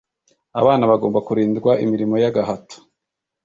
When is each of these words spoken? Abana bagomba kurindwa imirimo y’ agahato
Abana 0.59 0.83
bagomba 0.91 1.19
kurindwa 1.27 1.71
imirimo 1.83 2.15
y’ 2.21 2.25
agahato 2.29 2.77